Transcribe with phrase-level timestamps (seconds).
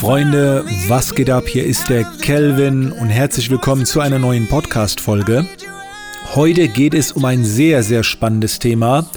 [0.00, 1.48] Freunde, was geht ab?
[1.48, 5.46] Hier ist der Kelvin und herzlich willkommen zu einer neuen Podcast-Folge.
[6.34, 9.08] Heute geht es um ein sehr, sehr spannendes Thema.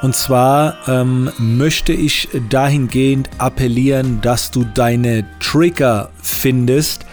[0.00, 7.04] Und zwar ähm, möchte ich dahingehend appellieren, dass du deine Trigger findest,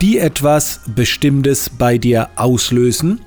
[0.00, 3.22] die etwas Bestimmtes bei dir auslösen,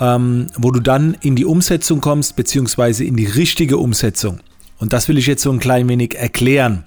[0.00, 4.38] ähm, wo du dann in die Umsetzung kommst, beziehungsweise in die richtige Umsetzung.
[4.78, 6.84] Und das will ich jetzt so ein klein wenig erklären.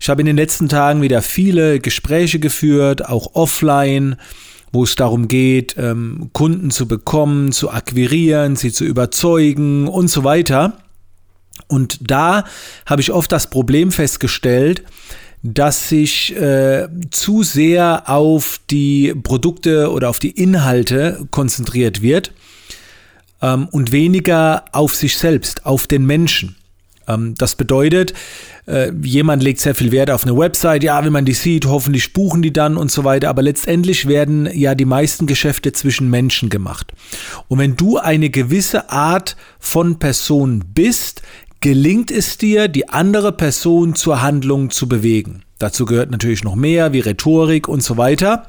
[0.00, 4.16] Ich habe in den letzten Tagen wieder viele Gespräche geführt, auch offline,
[4.72, 10.24] wo es darum geht, ähm, Kunden zu bekommen, zu akquirieren, sie zu überzeugen und so
[10.24, 10.78] weiter.
[11.68, 12.44] Und da
[12.84, 14.82] habe ich oft das Problem festgestellt,
[15.42, 22.32] dass sich äh, zu sehr auf die Produkte oder auf die Inhalte konzentriert wird
[23.40, 26.56] ähm, und weniger auf sich selbst, auf den Menschen.
[27.08, 28.14] Ähm, das bedeutet,
[28.66, 32.12] äh, jemand legt sehr viel Wert auf eine Website, ja, wenn man die sieht, hoffentlich
[32.12, 36.50] buchen die dann und so weiter, aber letztendlich werden ja die meisten Geschäfte zwischen Menschen
[36.50, 36.92] gemacht.
[37.48, 41.22] Und wenn du eine gewisse Art von Person bist,
[41.60, 45.42] gelingt es dir, die andere Person zur Handlung zu bewegen.
[45.58, 48.46] Dazu gehört natürlich noch mehr, wie Rhetorik und so weiter.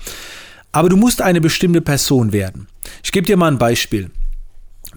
[0.71, 2.67] Aber du musst eine bestimmte Person werden.
[3.03, 4.11] Ich gebe dir mal ein Beispiel.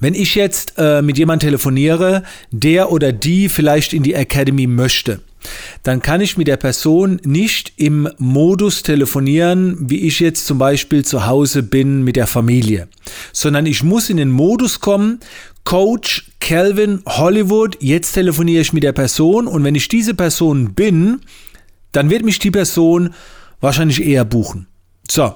[0.01, 5.21] Wenn ich jetzt äh, mit jemandem telefoniere, der oder die vielleicht in die Academy möchte,
[5.83, 11.05] dann kann ich mit der Person nicht im Modus telefonieren, wie ich jetzt zum Beispiel
[11.05, 12.89] zu Hause bin mit der Familie,
[13.33, 15.21] sondern ich muss in den Modus kommen,
[15.65, 21.21] Coach Calvin Hollywood, jetzt telefoniere ich mit der Person und wenn ich diese Person bin,
[21.93, 23.15] dann wird mich die Person
[23.61, 24.67] wahrscheinlich eher buchen.
[25.11, 25.35] So,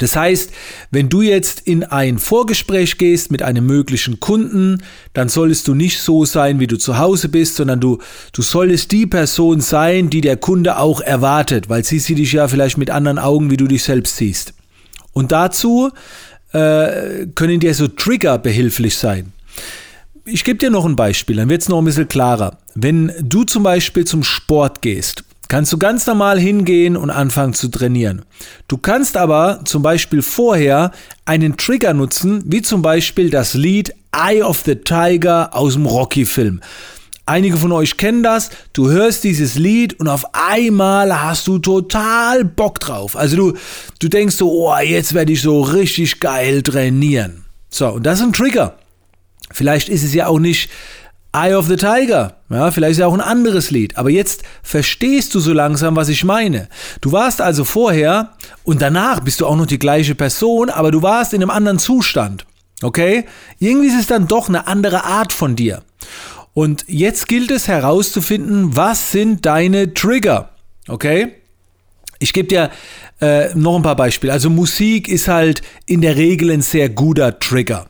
[0.00, 0.50] das heißt,
[0.90, 6.00] wenn du jetzt in ein Vorgespräch gehst mit einem möglichen Kunden, dann solltest du nicht
[6.00, 7.98] so sein, wie du zu Hause bist, sondern du,
[8.32, 12.48] du solltest die Person sein, die der Kunde auch erwartet, weil sie sieht dich ja
[12.48, 14.54] vielleicht mit anderen Augen, wie du dich selbst siehst.
[15.12, 15.90] Und dazu
[16.52, 19.32] äh, können dir so Trigger behilflich sein.
[20.24, 22.58] Ich gebe dir noch ein Beispiel, dann wird es noch ein bisschen klarer.
[22.74, 27.68] Wenn du zum Beispiel zum Sport gehst kannst du ganz normal hingehen und anfangen zu
[27.68, 28.22] trainieren.
[28.68, 30.92] Du kannst aber zum Beispiel vorher
[31.24, 36.60] einen Trigger nutzen, wie zum Beispiel das Lied Eye of the Tiger aus dem Rocky-Film.
[37.26, 38.50] Einige von euch kennen das.
[38.72, 43.16] Du hörst dieses Lied und auf einmal hast du total Bock drauf.
[43.16, 43.52] Also du,
[43.98, 47.44] du denkst so, oh, jetzt werde ich so richtig geil trainieren.
[47.68, 48.78] So, und das ist ein Trigger.
[49.50, 50.70] Vielleicht ist es ja auch nicht
[51.32, 52.36] Eye of the Tiger.
[52.48, 53.96] Ja, vielleicht ist ja auch ein anderes Lied.
[53.96, 56.68] Aber jetzt verstehst du so langsam, was ich meine.
[57.00, 58.30] Du warst also vorher
[58.64, 61.78] und danach bist du auch noch die gleiche Person, aber du warst in einem anderen
[61.78, 62.46] Zustand.
[62.82, 63.26] Okay?
[63.58, 65.82] Irgendwie ist es dann doch eine andere Art von dir.
[66.52, 70.50] Und jetzt gilt es herauszufinden, was sind deine Trigger.
[70.88, 71.34] Okay?
[72.18, 72.70] Ich gebe dir
[73.20, 74.32] äh, noch ein paar Beispiele.
[74.32, 77.89] Also Musik ist halt in der Regel ein sehr guter Trigger.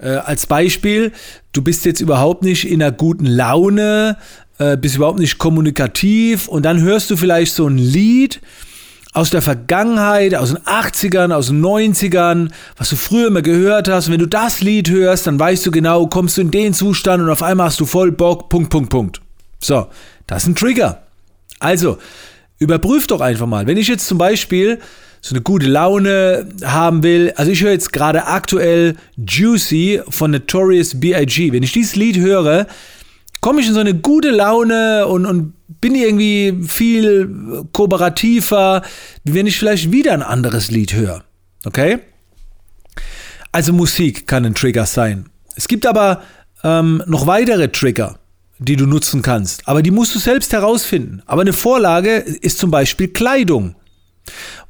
[0.00, 1.12] Äh, als Beispiel,
[1.52, 4.16] du bist jetzt überhaupt nicht in einer guten Laune,
[4.58, 8.40] äh, bist überhaupt nicht kommunikativ und dann hörst du vielleicht so ein Lied
[9.12, 14.06] aus der Vergangenheit, aus den 80ern, aus den 90ern, was du früher immer gehört hast.
[14.06, 17.22] Und wenn du das Lied hörst, dann weißt du genau, kommst du in den Zustand
[17.22, 19.20] und auf einmal hast du voll Bock, Punkt, Punkt, Punkt.
[19.60, 19.88] So,
[20.26, 21.02] das ist ein Trigger.
[21.58, 21.98] Also,
[22.60, 23.66] überprüf doch einfach mal.
[23.66, 24.78] Wenn ich jetzt zum Beispiel
[25.20, 27.32] so eine gute Laune haben will.
[27.36, 31.52] Also ich höre jetzt gerade aktuell Juicy von Notorious B.I.G.
[31.52, 32.66] Wenn ich dieses Lied höre,
[33.40, 38.82] komme ich in so eine gute Laune und, und bin irgendwie viel kooperativer,
[39.24, 41.24] wie wenn ich vielleicht wieder ein anderes Lied höre.
[41.64, 41.98] Okay?
[43.52, 45.28] Also Musik kann ein Trigger sein.
[45.54, 46.22] Es gibt aber
[46.64, 48.18] ähm, noch weitere Trigger,
[48.60, 49.66] die du nutzen kannst.
[49.66, 51.22] Aber die musst du selbst herausfinden.
[51.26, 53.74] Aber eine Vorlage ist zum Beispiel Kleidung.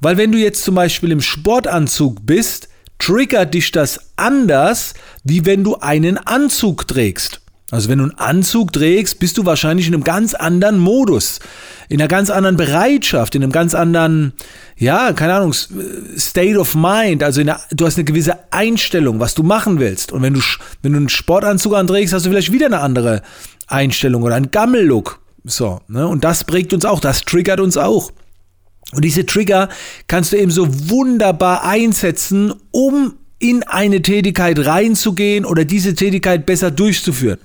[0.01, 2.69] Weil wenn du jetzt zum Beispiel im Sportanzug bist,
[2.99, 7.41] triggert dich das anders, wie wenn du einen Anzug trägst.
[7.73, 11.39] Also wenn du einen Anzug trägst, bist du wahrscheinlich in einem ganz anderen Modus,
[11.89, 14.33] in einer ganz anderen Bereitschaft, in einem ganz anderen,
[14.77, 17.23] ja, keine Ahnung, State of Mind.
[17.23, 20.11] Also einer, du hast eine gewisse Einstellung, was du machen willst.
[20.11, 20.41] Und wenn du,
[20.83, 23.23] wenn du einen Sportanzug anträgst, hast du vielleicht wieder eine andere
[23.71, 25.21] Einstellung oder einen Gammellook.
[25.45, 26.07] So, ne?
[26.07, 28.13] Und das prägt uns auch, das triggert uns auch.
[28.93, 29.69] Und diese Trigger
[30.09, 36.71] kannst du eben so wunderbar einsetzen, um in eine Tätigkeit reinzugehen oder diese Tätigkeit besser
[36.71, 37.39] durchzuführen.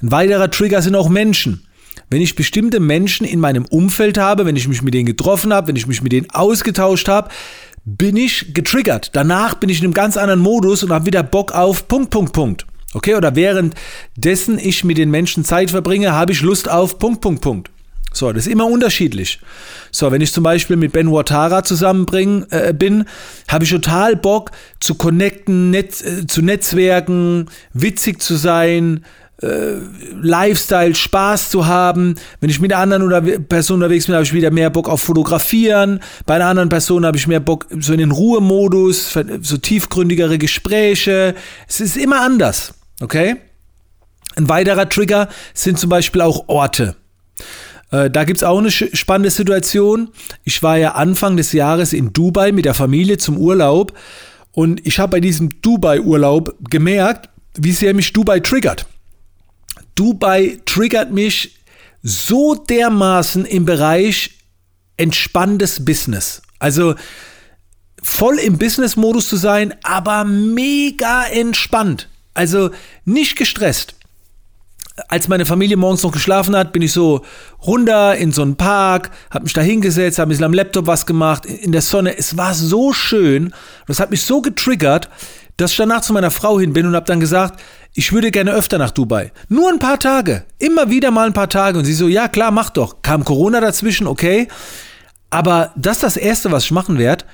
[0.00, 1.64] Ein weiterer Trigger sind auch Menschen.
[2.10, 5.68] Wenn ich bestimmte Menschen in meinem Umfeld habe, wenn ich mich mit denen getroffen habe,
[5.68, 7.28] wenn ich mich mit denen ausgetauscht habe,
[7.84, 9.10] bin ich getriggert.
[9.14, 12.32] Danach bin ich in einem ganz anderen Modus und habe wieder Bock auf Punkt, Punkt,
[12.32, 12.66] Punkt.
[12.94, 17.42] Okay, oder währenddessen ich mit den Menschen Zeit verbringe, habe ich Lust auf Punkt, Punkt,
[17.42, 17.70] Punkt.
[18.12, 19.38] So, das ist immer unterschiedlich.
[19.90, 22.06] So, wenn ich zum Beispiel mit Ben Watara zusammen
[22.50, 23.04] äh, bin,
[23.48, 24.50] habe ich total Bock
[24.80, 29.04] zu connecten, net, äh, zu netzwerken, witzig zu sein,
[29.42, 29.74] äh,
[30.20, 32.16] Lifestyle, Spaß zu haben.
[32.40, 35.02] Wenn ich mit einer anderen oder Person unterwegs bin, habe ich wieder mehr Bock auf
[35.02, 36.00] Fotografieren.
[36.26, 41.34] Bei einer anderen Person habe ich mehr Bock so in den Ruhemodus, so tiefgründigere Gespräche.
[41.68, 43.36] Es ist immer anders, okay?
[44.36, 46.96] Ein weiterer Trigger sind zum Beispiel auch Orte.
[47.90, 50.10] Äh, da gibt es auch eine spannende Situation.
[50.44, 53.94] Ich war ja Anfang des Jahres in Dubai mit der Familie zum Urlaub
[54.52, 58.86] und ich habe bei diesem Dubai-Urlaub gemerkt, wie sehr mich Dubai triggert.
[59.94, 61.58] Dubai triggert mich
[62.02, 64.38] so dermaßen im Bereich
[64.96, 66.42] entspanntes Business.
[66.58, 66.94] Also
[68.02, 72.08] voll im Business-Modus zu sein, aber mega entspannt.
[72.38, 72.70] Also
[73.04, 73.94] nicht gestresst
[75.08, 77.24] als meine Familie morgens noch geschlafen hat, bin ich so
[77.64, 81.06] runter in so einen Park, habe mich da hingesetzt, habe ein bisschen am Laptop was
[81.06, 82.16] gemacht, in der Sonne.
[82.18, 83.54] Es war so schön,
[83.86, 85.08] das hat mich so getriggert,
[85.56, 87.60] dass ich danach zu meiner Frau hin bin und habe dann gesagt,
[87.94, 89.32] ich würde gerne öfter nach Dubai.
[89.48, 91.78] Nur ein paar Tage, immer wieder mal ein paar Tage.
[91.78, 93.02] Und sie so, ja klar, mach doch.
[93.02, 94.46] Kam Corona dazwischen, okay.
[95.30, 97.24] Aber das ist das Erste, was ich machen werde,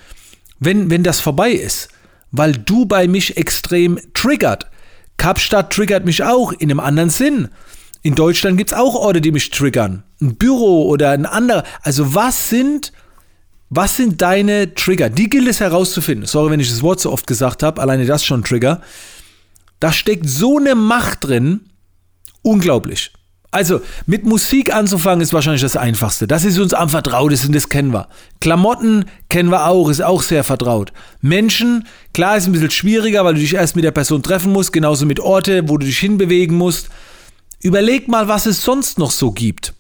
[0.59, 1.89] wenn, wenn das vorbei ist.
[2.31, 4.67] Weil Dubai mich extrem triggert.
[5.17, 7.49] Kapstadt triggert mich auch in einem anderen Sinn.
[8.03, 10.03] In Deutschland gibt es auch Orte, die mich triggern.
[10.21, 11.65] Ein Büro oder ein anderer.
[11.83, 12.93] Also was sind,
[13.71, 15.09] was sind deine Trigger?
[15.09, 16.27] Die gilt es herauszufinden.
[16.27, 18.83] Sorry, wenn ich das Wort so oft gesagt habe, alleine das schon Trigger.
[19.81, 21.71] Da steckt so eine Macht drin.
[22.43, 23.13] Unglaublich.
[23.55, 26.27] Also mit Musik anzufangen ist wahrscheinlich das Einfachste.
[26.27, 28.09] Das ist uns am vertrautesten, das kennen wir.
[28.41, 30.93] Klamotten kennen wir auch, ist auch sehr vertraut.
[31.21, 34.73] Menschen, klar ist ein bisschen schwieriger, weil du dich erst mit der Person treffen musst,
[34.73, 36.89] genauso mit Orte, wo du dich hinbewegen musst.
[37.63, 39.73] Überleg mal, was es sonst noch so gibt.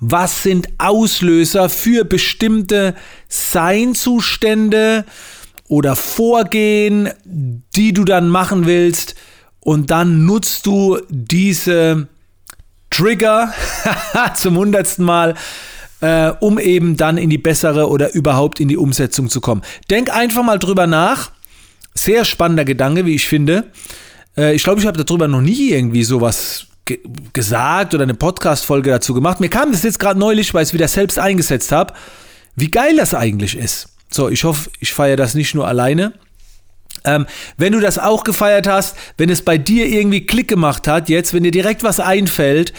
[0.00, 2.94] Was sind Auslöser für bestimmte
[3.28, 5.04] Seinzustände
[5.68, 9.16] oder Vorgehen, die du dann machen willst?
[9.60, 12.08] Und dann nutzt du diese
[12.90, 13.52] Trigger
[14.34, 15.34] zum hundertsten Mal,
[16.00, 19.62] äh, um eben dann in die bessere oder überhaupt in die Umsetzung zu kommen.
[19.90, 21.30] Denk einfach mal drüber nach.
[21.94, 23.70] Sehr spannender Gedanke, wie ich finde.
[24.36, 27.00] Äh, ich glaube, ich habe darüber noch nie irgendwie sowas ge
[27.32, 29.40] gesagt oder eine Podcast-Folge dazu gemacht.
[29.40, 31.94] Mir kam das jetzt gerade neulich, weil ich es wieder selbst eingesetzt habe,
[32.54, 33.88] wie geil das eigentlich ist.
[34.10, 36.12] So, ich hoffe, ich feiere das nicht nur alleine.
[37.06, 37.26] Ähm,
[37.56, 41.32] wenn du das auch gefeiert hast, wenn es bei dir irgendwie Klick gemacht hat, jetzt,
[41.32, 42.72] wenn dir direkt was einfällt,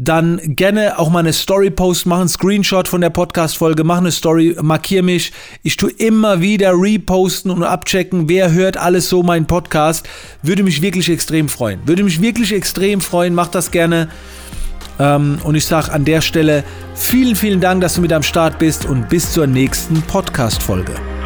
[0.00, 5.02] dann gerne auch mal eine Story-Post machen, Screenshot von der Podcast-Folge, mach eine Story, markier
[5.02, 5.32] mich.
[5.64, 10.08] Ich tue immer wieder reposten und abchecken, wer hört alles so meinen Podcast.
[10.40, 11.80] Würde mich wirklich extrem freuen.
[11.84, 13.34] Würde mich wirklich extrem freuen.
[13.34, 14.08] Mach das gerne.
[15.00, 16.62] Ähm, und ich sage an der Stelle
[16.94, 21.17] vielen, vielen Dank, dass du mit am Start bist und bis zur nächsten Podcast-Folge.